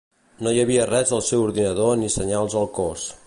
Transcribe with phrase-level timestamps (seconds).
[0.45, 3.07] No hi havia res al seu ordinador ni senyals al cos.